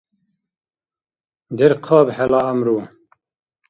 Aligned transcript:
Дерхъаб 1.57 2.07
хӀела 2.15 2.41
гӀямру! 2.45 2.77